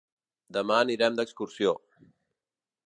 [0.57, 1.77] Demà anirem d'excursió.